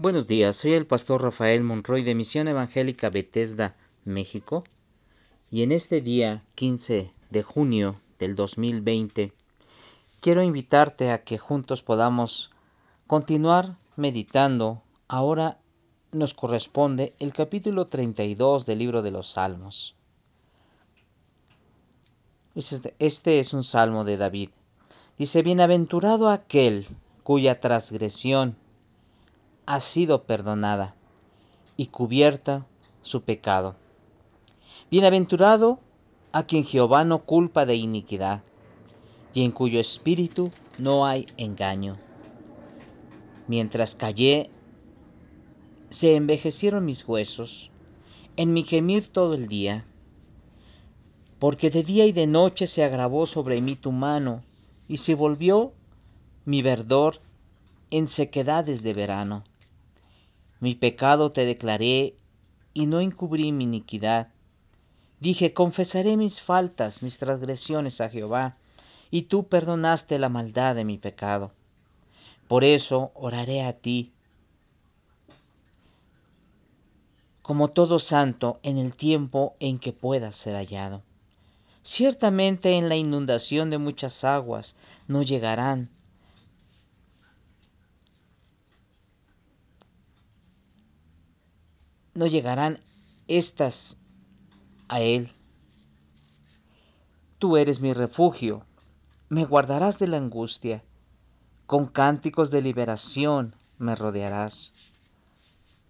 [0.00, 4.62] Buenos días, soy el pastor Rafael Monroy de Misión Evangélica Bethesda, México,
[5.50, 9.32] y en este día 15 de junio del 2020
[10.20, 12.52] quiero invitarte a que juntos podamos
[13.08, 14.82] continuar meditando.
[15.08, 15.58] Ahora
[16.12, 19.96] nos corresponde el capítulo 32 del libro de los Salmos.
[22.54, 24.50] Este, este es un salmo de David.
[25.18, 26.86] Dice, Bienaventurado aquel
[27.24, 28.54] cuya transgresión
[29.70, 30.94] ha sido perdonada
[31.76, 32.64] y cubierta
[33.02, 33.76] su pecado.
[34.90, 35.78] Bienaventurado
[36.32, 38.40] a quien Jehová no culpa de iniquidad
[39.34, 41.96] y en cuyo espíritu no hay engaño.
[43.46, 44.48] Mientras callé,
[45.90, 47.70] se envejecieron mis huesos
[48.38, 49.84] en mi gemir todo el día,
[51.38, 54.42] porque de día y de noche se agravó sobre mí tu mano
[54.88, 55.74] y se volvió
[56.46, 57.20] mi verdor
[57.90, 59.44] en sequedades de verano.
[60.60, 62.14] Mi pecado te declaré
[62.74, 64.28] y no encubrí mi iniquidad.
[65.20, 68.56] Dije, confesaré mis faltas, mis transgresiones a Jehová,
[69.10, 71.52] y tú perdonaste la maldad de mi pecado.
[72.46, 74.12] Por eso oraré a ti,
[77.42, 81.02] como todo santo, en el tiempo en que puedas ser hallado.
[81.82, 85.88] Ciertamente en la inundación de muchas aguas no llegarán
[92.18, 92.80] no llegarán
[93.28, 93.96] estas
[94.88, 95.30] a él.
[97.38, 98.64] Tú eres mi refugio,
[99.28, 100.82] me guardarás de la angustia,
[101.66, 104.72] con cánticos de liberación me rodearás.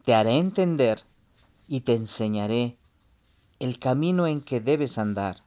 [0.04, 1.02] Te haré entender
[1.66, 2.76] y te enseñaré
[3.58, 5.42] el camino en que debes andar.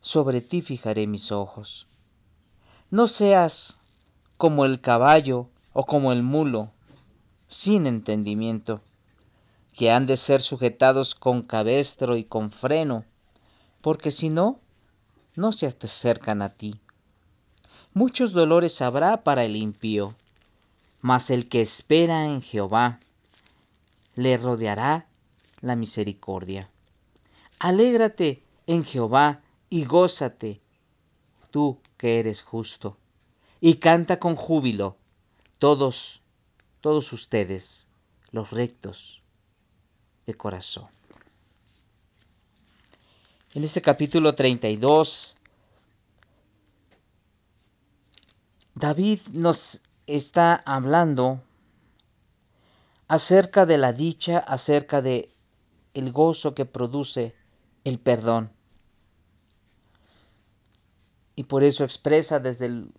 [0.00, 1.86] Sobre ti fijaré mis ojos.
[2.90, 3.78] No seas
[4.36, 6.72] como el caballo o como el mulo,
[7.46, 8.82] sin entendimiento
[9.72, 13.04] que han de ser sujetados con cabestro y con freno,
[13.80, 14.60] porque si no,
[15.34, 16.80] no se acercan a ti.
[17.94, 20.14] Muchos dolores habrá para el impío,
[21.00, 23.00] mas el que espera en Jehová
[24.14, 25.06] le rodeará
[25.60, 26.70] la misericordia.
[27.58, 29.40] Alégrate en Jehová
[29.70, 30.60] y gózate,
[31.50, 32.98] tú que eres justo,
[33.60, 34.96] y canta con júbilo
[35.58, 36.20] todos,
[36.80, 37.86] todos ustedes,
[38.32, 39.21] los rectos
[40.26, 40.88] de corazón.
[43.54, 45.36] En este capítulo 32,
[48.74, 51.42] David nos está hablando
[53.08, 55.30] acerca de la dicha, acerca de
[55.92, 57.34] el gozo que produce
[57.84, 58.50] el perdón.
[61.36, 62.92] Y por eso expresa desde el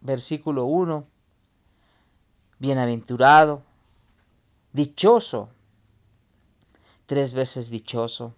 [0.00, 1.04] versículo 1,
[2.60, 3.62] bienaventurado,
[4.72, 5.48] dichoso
[7.08, 8.34] tres veces dichoso.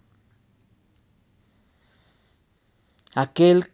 [3.13, 3.69] Aquel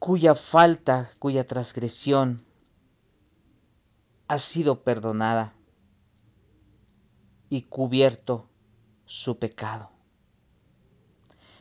[0.00, 2.44] cuya falta, cuya transgresión
[4.26, 5.54] ha sido perdonada
[7.48, 8.48] y cubierto
[9.06, 9.92] su pecado.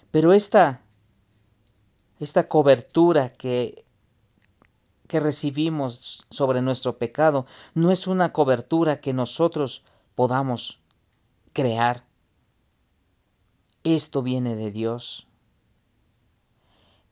[0.09, 0.81] Pero esta,
[2.19, 3.85] esta cobertura que,
[5.07, 9.83] que recibimos sobre nuestro pecado no es una cobertura que nosotros
[10.15, 10.81] podamos
[11.57, 12.05] crear.
[13.83, 15.27] Esto viene de Dios.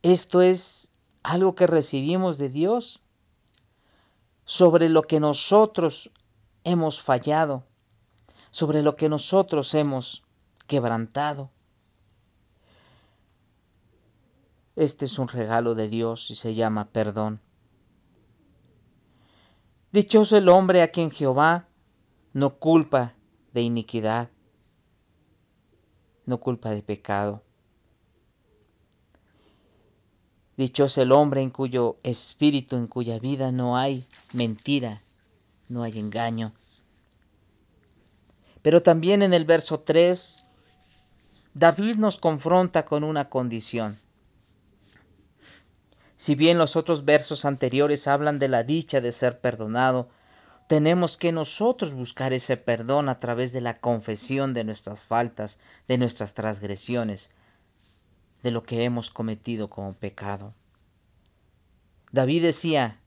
[0.02, 0.92] Esto es
[1.24, 3.02] algo que recibimos de Dios
[4.44, 6.12] sobre lo que nosotros
[6.62, 7.64] hemos fallado,
[8.52, 10.22] sobre lo que nosotros hemos
[10.68, 11.50] quebrantado.
[14.76, 17.40] Este es un regalo de Dios y se llama perdón.
[19.90, 21.66] Dichoso el hombre a quien Jehová
[22.32, 23.14] no culpa
[23.52, 24.30] de iniquidad
[26.26, 27.42] no culpa de pecado.
[30.56, 35.00] Dichoso el hombre en cuyo espíritu, en cuya vida no hay mentira,
[35.68, 36.52] no hay engaño.
[38.62, 40.44] Pero también en el verso 3,
[41.54, 43.98] David nos confronta con una condición.
[46.16, 50.08] Si bien los otros versos anteriores hablan de la dicha de ser perdonado,
[50.66, 55.98] tenemos que nosotros buscar ese perdón a través de la confesión de nuestras faltas, de
[55.98, 57.30] nuestras transgresiones,
[58.42, 60.54] de lo que hemos cometido como pecado.
[62.10, 62.98] David decía,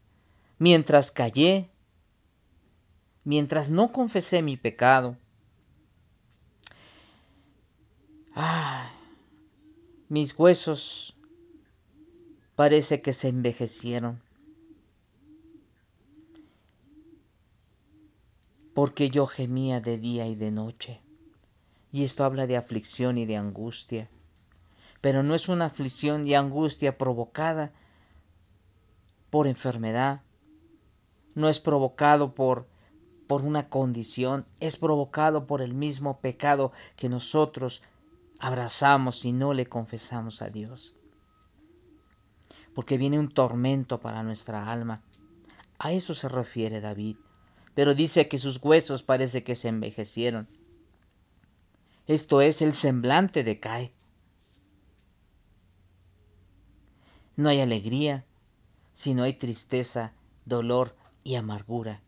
[0.58, 1.70] mientras callé,
[3.24, 5.18] mientras no confesé mi pecado,
[8.36, 8.90] ah,
[10.08, 11.16] mis huesos
[12.56, 14.22] parece que se envejecieron.
[18.80, 21.02] Porque yo gemía de día y de noche.
[21.92, 24.10] Y esto habla de aflicción y de angustia.
[25.02, 27.74] Pero no es una aflicción y angustia provocada
[29.30, 30.22] por enfermedad,
[31.36, 32.70] no es provocado por
[33.28, 37.84] por una condición, es provocado por el mismo pecado que nosotros
[38.40, 40.96] abrazamos y no le confesamos a Dios.
[42.74, 45.02] Porque viene un tormento para nuestra alma.
[45.80, 47.18] A eso se refiere David.
[47.74, 50.48] Pero dice que sus huesos parece que se envejecieron.
[52.07, 53.92] Esto es, el semblante decae.
[57.36, 58.25] No hay alegría,
[58.92, 60.13] sino hay tristeza,
[60.45, 62.01] dolor y amargura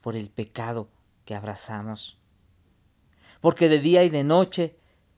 [0.00, 0.88] por el pecado
[1.24, 2.18] que abrazamos.
[3.40, 4.76] Porque de día y de noche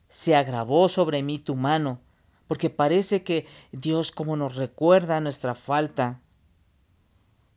[0.08, 2.00] se agravó sobre mí tu mano,
[2.46, 6.20] porque parece que Dios como nos recuerda nuestra falta,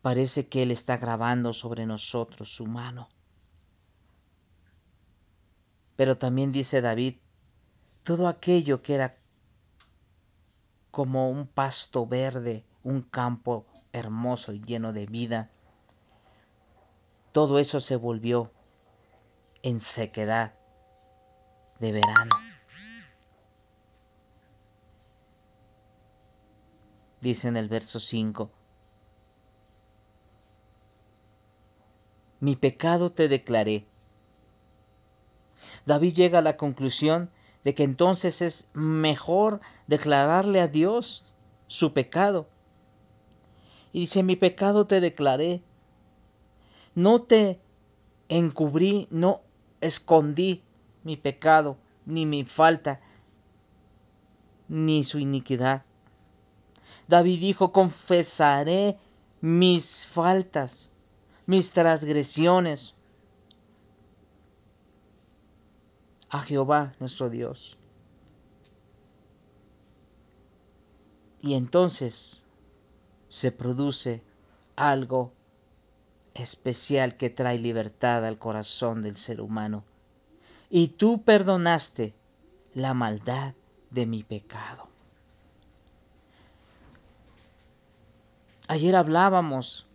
[0.02, 3.10] parece que Él está grabando sobre nosotros su mano.
[5.96, 7.18] Pero también dice David,
[8.04, 9.18] todo aquello que era
[10.90, 15.52] como un pasto verde, un campo hermoso y lleno de vida,
[17.32, 18.52] todo eso se volvió
[19.64, 20.54] en sequedad
[21.80, 22.36] de verano.
[27.22, 28.52] Dice en el verso 5,
[32.42, 33.86] mi pecado te declaré.
[35.86, 37.30] David llega a la conclusión
[37.64, 41.34] de que entonces es mejor declararle a Dios
[41.68, 42.50] su pecado.
[43.94, 45.62] Y dice, mi pecado te declaré,
[46.96, 47.62] no te
[48.30, 49.42] encubrí, no
[49.80, 50.64] escondí
[51.04, 53.02] mi pecado, ni mi falta,
[54.68, 55.84] ni su iniquidad.
[57.08, 58.98] David dijo, confesaré
[59.42, 60.91] mis faltas,
[61.52, 62.96] mis transgresiones
[66.30, 67.78] a Jehová nuestro Dios.
[71.42, 72.44] Y entonces
[73.28, 74.24] se produce
[74.78, 75.34] algo
[76.36, 79.84] especial que trae libertad al corazón del ser humano.
[80.70, 82.14] Y tú perdonaste
[82.74, 83.56] la maldad
[83.90, 84.88] de mi pecado.
[88.70, 89.86] Ayer hablábamos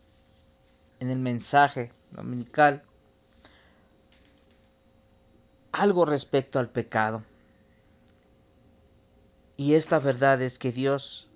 [1.01, 2.83] en el mensaje dominical
[5.73, 7.23] algo respecto al pecado.
[9.57, 11.29] Y esta verdad es que Dios,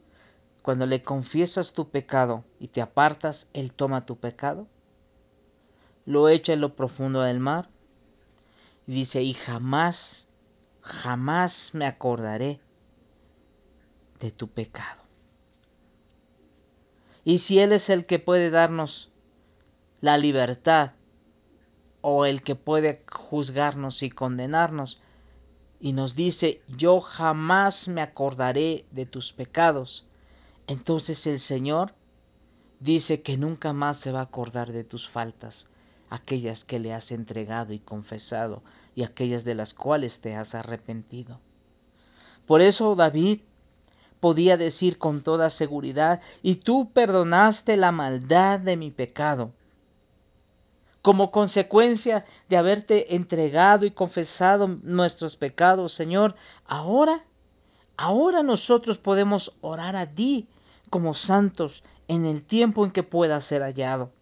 [0.63, 4.67] cuando le confiesas tu pecado y te apartas, Él toma tu pecado
[6.11, 7.69] lo echa en lo profundo del mar.
[8.87, 10.27] Y dice, y jamás,
[10.81, 12.61] jamás me acordaré
[14.19, 15.01] de tu pecado.
[17.25, 19.10] Y si Él es el que puede darnos
[20.01, 20.93] la libertad
[22.01, 25.01] o el que puede juzgarnos y condenarnos,
[25.81, 30.07] y nos dice, yo jamás me acordaré de tus pecados,
[30.67, 31.95] entonces el Señor
[32.81, 35.67] dice que nunca más se va a acordar de tus faltas,
[36.09, 38.63] aquellas que le has entregado y confesado
[38.95, 41.41] y aquellas de las cuales te has arrepentido.
[42.47, 43.41] Por eso David
[44.21, 49.53] podía decir con toda seguridad, y tú perdonaste la maldad de mi pecado.
[51.03, 56.35] Como consecuencia de haberte entregado y confesado nuestros pecados, Señor,
[56.67, 57.25] ahora,
[57.97, 60.49] ahora nosotros podemos orar a ti
[60.91, 64.13] como santos en el tiempo en que pueda ser hallado.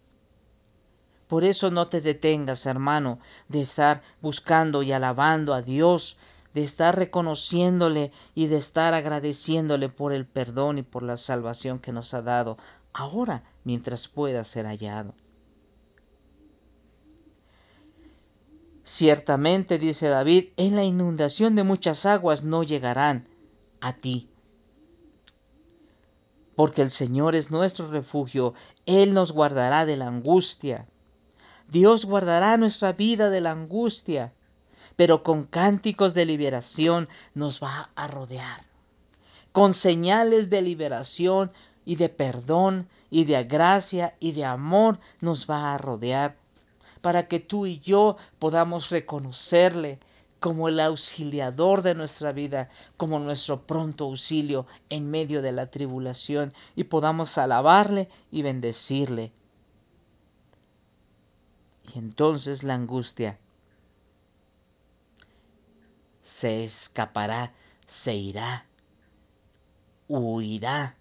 [1.27, 6.17] Por eso no te detengas, hermano, de estar buscando y alabando a Dios,
[6.53, 11.91] de estar reconociéndole y de estar agradeciéndole por el perdón y por la salvación que
[11.91, 12.57] nos ha dado,
[12.93, 15.13] ahora mientras pueda ser hallado.
[18.91, 23.27] Ciertamente, dice David, en la inundación de muchas aguas no llegarán
[23.81, 24.31] a ti.
[26.55, 28.55] Porque el Señor es nuestro refugio,
[28.87, 30.87] Él nos guardará de la angustia.
[31.67, 34.33] Dios guardará nuestra vida de la angustia,
[34.95, 38.65] pero con cánticos de liberación nos va a rodear.
[39.51, 41.51] Con señales de liberación
[41.85, 46.39] y de perdón y de gracia y de amor nos va a rodear
[47.01, 49.99] para que tú y yo podamos reconocerle
[50.39, 56.53] como el auxiliador de nuestra vida, como nuestro pronto auxilio en medio de la tribulación
[56.75, 59.33] y podamos alabarle y bendecirle
[61.95, 63.39] y entonces la angustia
[66.23, 67.53] se escapará,
[67.87, 68.65] se irá,
[70.07, 70.95] huirá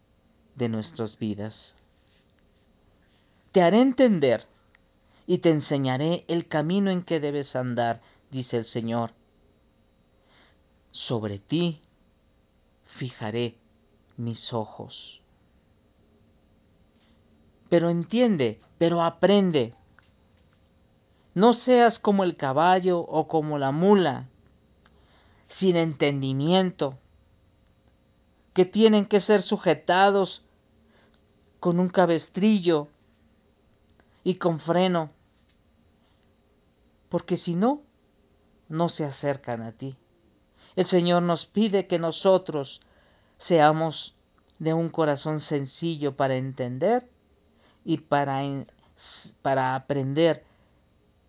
[0.55, 1.75] de nuestras vidas.
[3.53, 4.47] Te haré entender
[5.31, 9.13] y te enseñaré el camino en que debes andar, dice el Señor.
[10.91, 11.83] Sobre ti
[12.87, 13.55] fijaré
[14.17, 15.21] mis ojos.
[17.69, 19.75] Pero entiende, pero aprende.
[21.35, 24.27] No seas como el caballo o como la mula,
[25.47, 26.99] sin entendimiento,
[28.55, 30.43] que tienen que ser sujetados
[31.61, 32.89] con un cabestrillo
[34.25, 35.11] y con freno,
[37.09, 37.83] porque si no,
[38.69, 39.97] no se acercan a ti.
[40.77, 42.81] El Señor nos pide que nosotros
[43.37, 44.15] seamos
[44.59, 47.09] de un corazón sencillo para entender
[47.85, 48.43] y para,
[49.43, 50.45] para aprender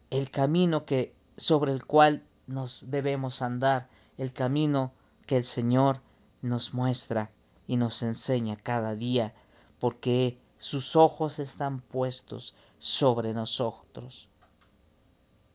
[0.10, 4.92] el camino que sobre el cual nos debemos andar, el camino
[5.26, 6.02] que el Señor
[6.42, 7.32] nos muestra
[7.68, 9.34] y nos enseña cada día,
[9.80, 14.29] porque sus ojos están puestos sobre nosotros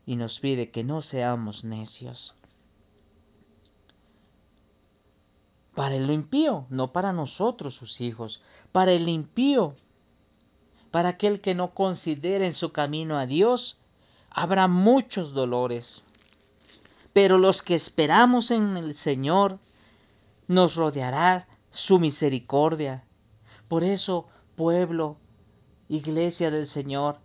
[0.07, 2.35] y nos pide que no seamos necios.
[5.75, 9.75] Para el impío, no para nosotros sus hijos, para el impío,
[10.91, 13.79] para aquel que no considere en su camino a Dios,
[14.31, 16.05] habrá muchos dolores.
[17.13, 19.59] Pero los que esperamos en el Señor,
[20.47, 23.05] nos rodeará su misericordia.
[23.69, 25.17] Por eso, pueblo,
[25.89, 27.19] iglesia del Señor,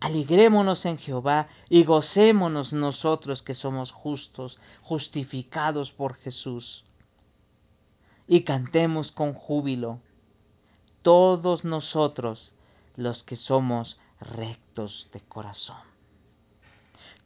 [0.00, 6.84] alegrémonos en Jehová y gocémonos nosotros que somos justos, justificados por Jesús.
[8.26, 10.00] Y cantemos con júbilo,
[11.02, 12.54] todos nosotros
[12.96, 15.82] los que somos rectos de corazón.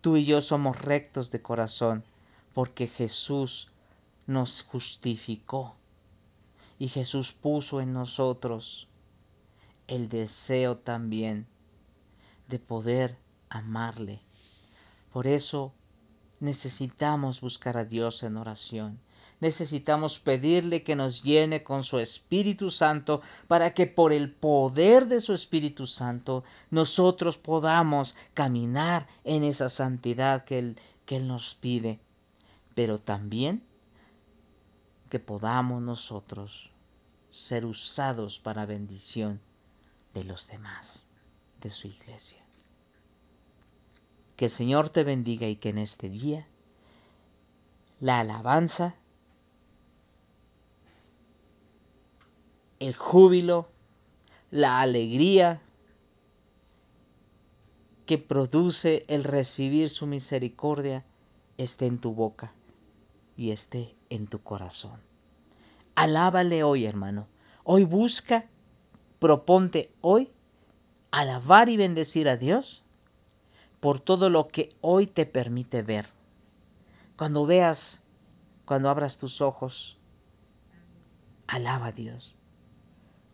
[0.00, 2.04] Tú y yo somos rectos de corazón
[2.54, 3.68] porque Jesús
[4.26, 5.74] nos justificó
[6.78, 8.88] y Jesús puso en nosotros
[9.86, 11.46] el deseo también
[12.48, 13.16] de poder
[13.48, 14.20] amarle.
[15.12, 15.72] Por eso
[16.40, 18.98] necesitamos buscar a Dios en oración.
[19.40, 25.20] Necesitamos pedirle que nos llene con su Espíritu Santo para que por el poder de
[25.20, 31.98] su Espíritu Santo nosotros podamos caminar en esa santidad que Él, que Él nos pide.
[32.74, 33.64] Pero también
[35.10, 36.70] que podamos nosotros
[37.30, 39.40] ser usados para bendición
[40.14, 41.04] de los demás,
[41.62, 42.42] de su iglesia.
[44.36, 46.46] Que el Señor te bendiga y que en este día
[48.00, 48.96] la alabanza,
[52.80, 53.68] el júbilo,
[54.50, 55.62] la alegría
[58.06, 61.04] que produce el recibir su misericordia
[61.56, 62.52] esté en tu boca
[63.36, 65.00] y esté en tu corazón.
[65.94, 67.28] Alábale hoy, hermano.
[67.62, 68.46] Hoy busca,
[69.20, 70.32] proponte hoy
[71.12, 72.84] alabar y bendecir a Dios
[73.78, 76.06] por todo lo que hoy te permite ver.
[77.16, 78.02] Cuando veas,
[78.64, 79.98] cuando abras tus ojos,
[81.46, 82.36] alaba a Dios.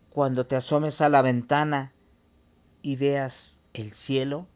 [0.09, 1.93] Cuando te asomes a la ventana
[2.81, 4.47] y veas el cielo,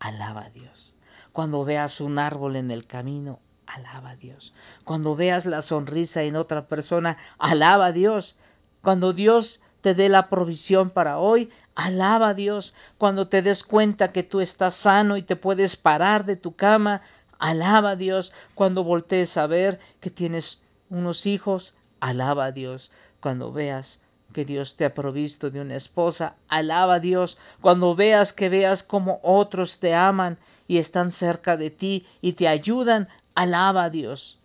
[0.00, 0.94] alaba a Dios.
[1.32, 4.52] Cuando veas un árbol en el camino, alaba a Dios.
[4.84, 8.36] Cuando veas la sonrisa en otra persona, alaba a Dios.
[8.82, 12.74] Cuando Dios te dé la provisión para hoy, alaba a Dios.
[12.98, 17.02] Cuando te des cuenta que tú estás sano y te puedes parar de tu cama,
[17.38, 18.32] alaba a Dios.
[18.54, 22.90] Cuando voltees a ver que tienes unos hijos, alaba a Dios.
[23.20, 24.00] Cuando veas
[24.32, 27.36] que Dios te ha provisto de una esposa, alaba a Dios.
[27.60, 32.46] Cuando veas que veas como otros te aman y están cerca de ti y te
[32.46, 34.38] ayudan, alaba a Dios.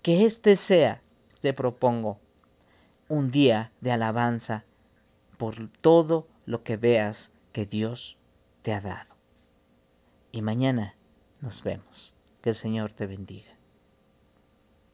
[0.00, 1.02] Que este sea,
[1.40, 2.18] te propongo,
[3.08, 4.64] un día de alabanza
[5.36, 8.18] por todo lo que veas que Dios
[8.62, 9.14] te ha dado.
[10.32, 10.94] Y mañana
[11.40, 12.14] nos vemos.
[12.42, 13.57] Que el Señor te bendiga.